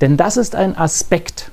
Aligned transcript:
Denn 0.00 0.16
das 0.16 0.36
ist 0.36 0.54
ein 0.54 0.76
Aspekt, 0.76 1.50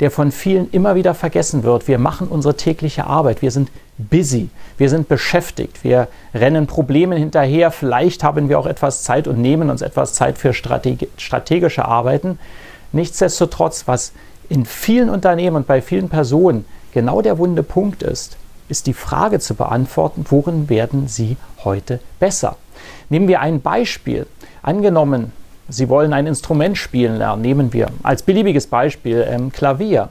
der 0.00 0.10
von 0.10 0.32
vielen 0.32 0.70
immer 0.70 0.94
wieder 0.94 1.14
vergessen 1.14 1.62
wird. 1.62 1.86
Wir 1.86 1.98
machen 1.98 2.28
unsere 2.28 2.56
tägliche 2.56 3.06
Arbeit, 3.06 3.42
wir 3.42 3.50
sind 3.50 3.70
busy, 3.96 4.48
wir 4.76 4.90
sind 4.90 5.08
beschäftigt, 5.08 5.84
wir 5.84 6.08
rennen 6.34 6.66
Problemen 6.66 7.16
hinterher, 7.16 7.70
vielleicht 7.70 8.24
haben 8.24 8.48
wir 8.48 8.58
auch 8.58 8.66
etwas 8.66 9.04
Zeit 9.04 9.28
und 9.28 9.38
nehmen 9.38 9.70
uns 9.70 9.82
etwas 9.82 10.14
Zeit 10.14 10.36
für 10.36 10.52
strategische 10.52 11.84
Arbeiten. 11.84 12.38
Nichtsdestotrotz, 12.92 13.86
was 13.86 14.12
in 14.48 14.66
vielen 14.66 15.10
Unternehmen 15.10 15.56
und 15.56 15.66
bei 15.66 15.80
vielen 15.80 16.08
Personen 16.08 16.64
genau 16.92 17.22
der 17.22 17.38
wunde 17.38 17.62
Punkt 17.62 18.02
ist, 18.02 18.36
ist 18.68 18.86
die 18.86 18.94
Frage 18.94 19.40
zu 19.40 19.54
beantworten, 19.54 20.24
worin 20.28 20.68
werden 20.68 21.06
Sie 21.06 21.36
heute 21.64 22.00
besser? 22.18 22.56
Nehmen 23.10 23.28
wir 23.28 23.40
ein 23.40 23.60
Beispiel. 23.60 24.26
Angenommen, 24.62 25.32
Sie 25.68 25.88
wollen 25.88 26.12
ein 26.12 26.26
Instrument 26.26 26.76
spielen 26.76 27.16
lernen, 27.16 27.42
nehmen 27.42 27.72
wir 27.72 27.88
als 28.02 28.22
beliebiges 28.22 28.66
Beispiel 28.66 29.26
ähm, 29.28 29.50
Klavier. 29.50 30.10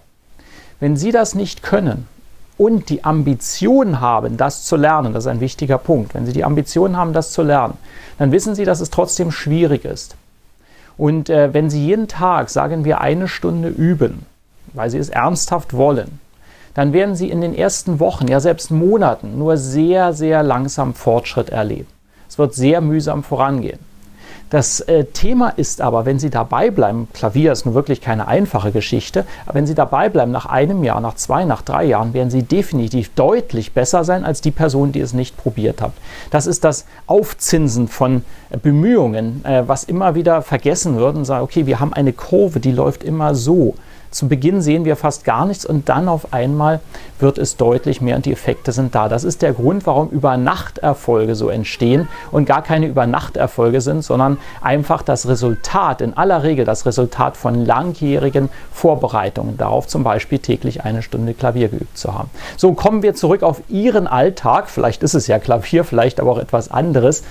Wenn 0.80 0.98
Sie 0.98 1.12
das 1.12 1.36
nicht 1.36 1.62
können 1.62 2.08
und 2.58 2.90
die 2.90 3.04
Ambition 3.04 4.02
haben, 4.02 4.38
das 4.38 4.66
zu 4.66 4.76
lernen, 4.76 5.14
das 5.14 5.26
ist 5.26 5.32
ein 5.32 5.40
wichtiger 5.40 5.78
Punkt, 5.78 6.16
wenn 6.16 6.26
Sie 6.26 6.34
die 6.34 6.44
Ambition 6.44 6.98
haben, 6.98 7.14
das 7.14 7.32
zu 7.32 7.44
lernen, 7.44 7.78
dann 8.18 8.32
wissen 8.32 8.56
Sie, 8.56 8.66
dass 8.66 8.80
es 8.80 8.90
trotzdem 8.90 9.32
schwierig 9.32 9.86
ist. 9.86 10.16
Und 10.98 11.30
äh, 11.30 11.54
wenn 11.54 11.70
Sie 11.70 11.86
jeden 11.86 12.08
Tag, 12.08 12.50
sagen 12.50 12.84
wir, 12.84 13.02
eine 13.02 13.28
Stunde 13.28 13.70
üben, 13.70 14.26
weil 14.74 14.90
Sie 14.90 14.98
es 14.98 15.10
ernsthaft 15.10 15.74
wollen, 15.74 16.20
dann 16.74 16.94
werden 16.94 17.16
Sie 17.16 17.30
in 17.30 17.42
den 17.42 17.54
ersten 17.54 18.00
Wochen, 18.00 18.28
ja 18.28 18.40
selbst 18.40 18.72
Monaten, 18.72 19.38
nur 19.38 19.58
sehr, 19.58 20.14
sehr 20.14 20.42
langsam 20.42 20.96
Fortschritt 20.96 21.50
erleben. 21.50 21.88
Es 22.28 22.40
wird 22.40 22.56
sehr 22.56 22.82
mühsam 22.82 23.24
vorangehen. 23.24 23.80
Das 24.50 24.82
äh, 24.82 25.06
Thema 25.06 25.50
ist 25.50 25.82
aber, 25.82 26.06
wenn 26.06 26.20
Sie 26.20 26.30
dabei 26.30 26.70
bleiben, 26.70 27.08
Klavier 27.14 27.52
ist 27.52 27.66
nun 27.66 27.74
wirklich 27.74 28.02
keine 28.02 28.28
einfache 28.28 28.72
Geschichte, 28.72 29.26
aber 29.46 29.56
wenn 29.56 29.66
Sie 29.66 29.74
dabei 29.74 30.10
bleiben, 30.10 30.32
nach 30.32 30.46
einem 30.46 30.84
Jahr, 30.84 31.02
nach 31.02 31.16
zwei, 31.16 31.44
nach 31.44 31.64
drei 31.64 31.86
Jahren, 31.86 32.14
werden 32.14 32.30
Sie 32.30 32.44
definitiv 32.44 33.10
deutlich 33.16 33.74
besser 33.74 34.04
sein 34.04 34.24
als 34.24 34.42
die 34.42 34.52
Person, 34.52 34.92
die 34.92 35.00
es 35.00 35.14
nicht 35.14 35.38
probiert 35.38 35.82
hat. 35.82 35.94
Das 36.30 36.46
ist 36.46 36.64
das 36.64 36.86
Aufzinsen 37.08 37.88
von 37.88 38.24
äh, 38.52 38.58
Bemühungen, 38.58 39.44
äh, 39.44 39.64
was 39.66 39.86
immer 39.86 40.14
wieder 40.16 40.42
vergessen 40.42 40.98
wird 40.98 41.16
und 41.16 41.26
sagt, 41.26 41.42
okay, 41.42 41.66
wir 41.66 41.80
haben 41.80 41.94
eine 41.94 42.14
Kurve, 42.14 42.60
die 42.60 42.72
läuft 42.72 43.04
immer 43.04 43.34
so. 43.34 43.76
Zu 44.14 44.28
Beginn 44.28 44.62
sehen 44.62 44.86
wir 44.86 44.96
fast 44.96 45.24
gar 45.24 45.48
nichts 45.48 45.66
und 45.66 45.90
dann 45.90 46.08
auf 46.08 46.34
einmal 46.34 46.82
wird 47.20 47.40
es 47.40 47.58
deutlich 47.58 48.00
mehr 48.00 48.16
und 48.16 48.28
die 48.28 48.32
Effekte 48.32 48.72
sind 48.72 48.94
da. 48.94 49.10
Das 49.10 49.24
ist 49.24 49.42
der 49.42 49.54
Grund, 49.54 49.88
warum 49.88 50.10
Übernachterfolge 50.10 51.34
so 51.34 51.50
entstehen 51.50 52.08
und 52.32 52.46
gar 52.46 52.62
keine 52.62 52.86
Übernachterfolge 52.86 53.82
sind, 53.82 54.04
sondern 54.04 54.38
einfach 54.62 55.02
das 55.02 55.28
Resultat, 55.28 56.02
in 56.02 56.16
aller 56.16 56.44
Regel 56.44 56.64
das 56.64 56.86
Resultat 56.86 57.38
von 57.38 57.66
langjährigen 57.66 58.50
Vorbereitungen 58.72 59.58
darauf, 59.58 59.88
zum 59.88 60.04
Beispiel 60.04 60.38
täglich 60.38 60.84
eine 60.84 61.02
Stunde 61.02 61.34
Klavier 61.34 61.70
geübt 61.70 61.98
zu 61.98 62.14
haben. 62.14 62.30
So 62.56 62.74
kommen 62.74 63.02
wir 63.02 63.16
zurück 63.16 63.42
auf 63.42 63.62
Ihren 63.68 64.06
Alltag. 64.06 64.70
Vielleicht 64.70 65.02
ist 65.02 65.16
es 65.16 65.26
ja 65.26 65.40
Klavier, 65.40 65.84
vielleicht 65.84 66.20
aber 66.20 66.34
auch 66.34 66.38
etwas 66.38 66.70
anderes. 66.70 67.24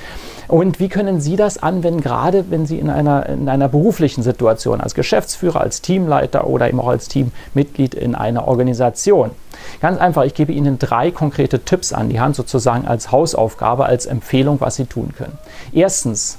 Und 0.48 0.80
wie 0.80 0.88
können 0.88 1.20
Sie 1.20 1.36
das 1.36 1.62
anwenden, 1.62 2.00
gerade 2.00 2.46
wenn 2.50 2.66
Sie 2.66 2.78
in 2.78 2.90
einer, 2.90 3.26
in 3.26 3.48
einer 3.48 3.68
beruflichen 3.68 4.22
Situation 4.22 4.80
als 4.80 4.94
Geschäftsführer, 4.94 5.60
als 5.60 5.80
Teamleiter 5.80 6.46
oder 6.46 6.71
eben 6.72 6.80
auch 6.80 6.88
als 6.88 7.08
Teammitglied 7.08 7.94
in 7.94 8.14
einer 8.14 8.48
Organisation? 8.48 9.30
Ganz 9.80 10.00
einfach, 10.00 10.24
ich 10.24 10.34
gebe 10.34 10.52
Ihnen 10.52 10.78
drei 10.78 11.10
konkrete 11.10 11.60
Tipps 11.60 11.92
an 11.92 12.08
die 12.08 12.20
Hand, 12.20 12.34
sozusagen 12.34 12.86
als 12.86 13.12
Hausaufgabe, 13.12 13.86
als 13.86 14.06
Empfehlung, 14.06 14.60
was 14.60 14.76
Sie 14.76 14.86
tun 14.86 15.14
können. 15.16 15.38
Erstens, 15.72 16.38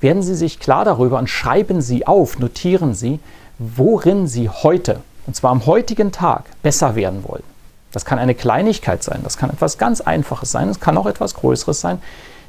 werden 0.00 0.22
Sie 0.22 0.34
sich 0.34 0.60
klar 0.60 0.84
darüber 0.84 1.18
und 1.18 1.28
schreiben 1.28 1.80
Sie 1.80 2.06
auf, 2.06 2.38
notieren 2.38 2.94
Sie, 2.94 3.18
worin 3.58 4.26
Sie 4.26 4.48
heute, 4.48 5.00
und 5.26 5.34
zwar 5.34 5.50
am 5.50 5.66
heutigen 5.66 6.12
Tag, 6.12 6.44
besser 6.62 6.94
werden 6.94 7.24
wollen. 7.26 7.42
Das 7.92 8.04
kann 8.04 8.18
eine 8.18 8.34
Kleinigkeit 8.34 9.02
sein, 9.02 9.20
das 9.24 9.38
kann 9.38 9.50
etwas 9.50 9.78
ganz 9.78 10.00
Einfaches 10.02 10.52
sein, 10.52 10.68
es 10.68 10.80
kann 10.80 10.98
auch 10.98 11.06
etwas 11.06 11.34
Größeres 11.34 11.80
sein. 11.80 11.98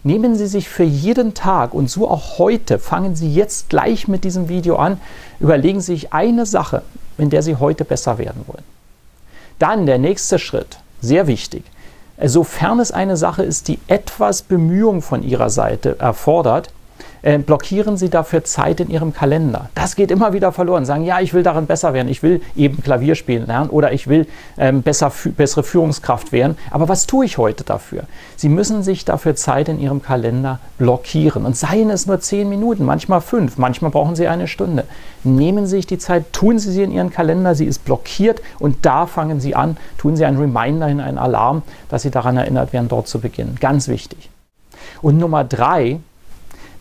Nehmen 0.03 0.35
Sie 0.35 0.47
sich 0.47 0.69
für 0.69 0.83
jeden 0.83 1.33
Tag 1.33 1.73
und 1.73 1.89
so 1.89 2.09
auch 2.09 2.37
heute, 2.37 2.79
fangen 2.79 3.15
Sie 3.15 3.33
jetzt 3.33 3.69
gleich 3.69 4.07
mit 4.07 4.23
diesem 4.23 4.49
Video 4.49 4.75
an, 4.75 4.99
überlegen 5.39 5.79
Sie 5.79 5.93
sich 5.93 6.13
eine 6.13 6.45
Sache, 6.45 6.83
in 7.17 7.29
der 7.29 7.41
Sie 7.41 7.55
heute 7.55 7.85
besser 7.85 8.17
werden 8.17 8.43
wollen. 8.47 8.63
Dann 9.59 9.85
der 9.85 9.97
nächste 9.97 10.39
Schritt, 10.39 10.77
sehr 11.01 11.27
wichtig. 11.27 11.63
Sofern 12.23 12.79
es 12.79 12.91
eine 12.91 13.17
Sache 13.17 13.43
ist, 13.43 13.67
die 13.67 13.79
etwas 13.87 14.41
Bemühung 14.41 15.01
von 15.01 15.23
Ihrer 15.23 15.49
Seite 15.49 15.99
erfordert, 15.99 16.69
äh, 17.21 17.37
blockieren 17.37 17.97
Sie 17.97 18.09
dafür 18.09 18.43
Zeit 18.43 18.79
in 18.79 18.89
Ihrem 18.89 19.13
Kalender. 19.13 19.69
Das 19.75 19.95
geht 19.95 20.11
immer 20.11 20.33
wieder 20.33 20.51
verloren. 20.51 20.85
Sagen, 20.85 21.03
ja, 21.03 21.19
ich 21.19 21.33
will 21.33 21.43
darin 21.43 21.65
besser 21.65 21.93
werden, 21.93 22.07
ich 22.07 22.23
will 22.23 22.41
eben 22.55 22.81
Klavier 22.81 23.15
spielen 23.15 23.47
lernen 23.47 23.69
oder 23.69 23.91
ich 23.91 24.07
will 24.07 24.27
ähm, 24.57 24.81
besser, 24.81 25.11
bessere 25.35 25.63
Führungskraft 25.63 26.31
werden. 26.31 26.57
Aber 26.71 26.89
was 26.89 27.07
tue 27.07 27.25
ich 27.25 27.37
heute 27.37 27.63
dafür? 27.63 28.03
Sie 28.35 28.49
müssen 28.49 28.83
sich 28.83 29.05
dafür 29.05 29.35
Zeit 29.35 29.69
in 29.69 29.79
Ihrem 29.79 30.01
Kalender 30.01 30.59
blockieren. 30.77 31.45
Und 31.45 31.57
seien 31.57 31.89
es 31.89 32.07
nur 32.07 32.19
zehn 32.19 32.49
Minuten, 32.49 32.85
manchmal 32.85 33.21
fünf, 33.21 33.57
manchmal 33.57 33.91
brauchen 33.91 34.15
Sie 34.15 34.27
eine 34.27 34.47
Stunde. 34.47 34.85
Nehmen 35.23 35.65
Sie 35.65 35.77
sich 35.77 35.87
die 35.87 35.97
Zeit, 35.97 36.31
tun 36.33 36.59
Sie 36.59 36.71
sie 36.71 36.83
in 36.83 36.91
Ihren 36.91 37.11
Kalender, 37.11 37.55
sie 37.55 37.65
ist 37.65 37.83
blockiert 37.85 38.41
und 38.59 38.85
da 38.85 39.05
fangen 39.05 39.39
Sie 39.39 39.55
an, 39.55 39.77
tun 39.97 40.15
Sie 40.15 40.25
einen 40.25 40.37
Reminder 40.37 40.87
in 40.87 40.99
einen 40.99 41.17
Alarm, 41.17 41.63
dass 41.89 42.03
Sie 42.03 42.11
daran 42.11 42.37
erinnert 42.37 42.73
werden, 42.73 42.87
dort 42.87 43.07
zu 43.07 43.19
beginnen. 43.19 43.57
Ganz 43.59 43.87
wichtig. 43.87 44.29
Und 45.01 45.17
Nummer 45.17 45.43
drei, 45.43 45.99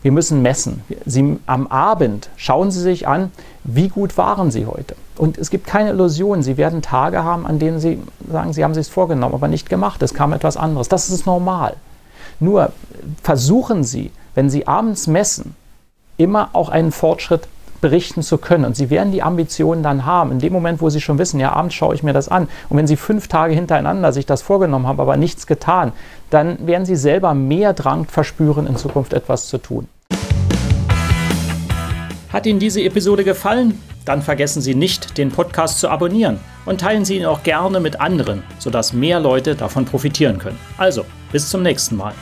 wir 0.01 0.11
müssen 0.11 0.41
messen. 0.41 0.83
Sie, 1.05 1.37
am 1.45 1.67
Abend 1.67 2.29
schauen 2.35 2.71
Sie 2.71 2.81
sich 2.81 3.07
an, 3.07 3.31
wie 3.63 3.89
gut 3.89 4.17
waren 4.17 4.51
Sie 4.51 4.65
heute. 4.65 4.95
Und 5.17 5.37
es 5.37 5.49
gibt 5.49 5.65
keine 5.67 5.89
Illusion. 5.89 6.43
Sie 6.43 6.57
werden 6.57 6.81
Tage 6.81 7.23
haben, 7.23 7.45
an 7.45 7.59
denen 7.59 7.79
Sie 7.79 7.99
sagen, 8.31 8.53
Sie 8.53 8.63
haben 8.63 8.71
es 8.71 8.85
sich 8.85 8.93
vorgenommen, 8.93 9.33
aber 9.33 9.47
nicht 9.47 9.69
gemacht. 9.69 10.01
Es 10.01 10.13
kam 10.13 10.33
etwas 10.33 10.57
anderes. 10.57 10.89
Das 10.89 11.09
ist 11.09 11.25
normal. 11.25 11.75
Nur 12.39 12.71
versuchen 13.23 13.83
Sie, 13.83 14.11
wenn 14.35 14.49
Sie 14.49 14.67
abends 14.67 15.07
messen, 15.07 15.55
immer 16.17 16.49
auch 16.53 16.69
einen 16.69 16.91
Fortschritt 16.91 17.47
berichten 17.81 18.21
zu 18.21 18.37
können. 18.37 18.65
Und 18.65 18.75
Sie 18.75 18.89
werden 18.89 19.11
die 19.11 19.23
Ambitionen 19.23 19.83
dann 19.83 20.05
haben. 20.05 20.31
In 20.31 20.39
dem 20.39 20.53
Moment, 20.53 20.81
wo 20.81 20.89
Sie 20.89 21.01
schon 21.01 21.17
wissen, 21.17 21.39
ja, 21.39 21.53
abends 21.53 21.75
schaue 21.75 21.95
ich 21.95 22.03
mir 22.03 22.13
das 22.13 22.29
an. 22.29 22.47
Und 22.69 22.77
wenn 22.77 22.87
Sie 22.87 22.95
fünf 22.95 23.27
Tage 23.27 23.53
hintereinander 23.53 24.11
sich 24.11 24.25
das 24.25 24.41
vorgenommen 24.41 24.87
haben, 24.87 24.99
aber 24.99 25.17
nichts 25.17 25.47
getan, 25.47 25.91
dann 26.29 26.67
werden 26.67 26.85
Sie 26.85 26.95
selber 26.95 27.33
mehr 27.33 27.73
Drang 27.73 28.05
verspüren, 28.05 28.67
in 28.67 28.77
Zukunft 28.77 29.13
etwas 29.13 29.47
zu 29.47 29.57
tun. 29.57 29.87
Hat 32.31 32.45
Ihnen 32.45 32.59
diese 32.59 32.81
Episode 32.81 33.23
gefallen? 33.23 33.81
Dann 34.05 34.21
vergessen 34.21 34.61
Sie 34.61 34.75
nicht, 34.75 35.17
den 35.17 35.31
Podcast 35.31 35.79
zu 35.79 35.89
abonnieren 35.89 36.39
und 36.65 36.79
teilen 36.79 37.03
Sie 37.03 37.17
ihn 37.17 37.25
auch 37.25 37.43
gerne 37.43 37.79
mit 37.79 37.99
anderen, 37.99 38.43
sodass 38.57 38.93
mehr 38.93 39.19
Leute 39.19 39.55
davon 39.55 39.85
profitieren 39.85 40.37
können. 40.37 40.59
Also, 40.77 41.05
bis 41.31 41.49
zum 41.49 41.61
nächsten 41.61 41.97
Mal. 41.97 42.13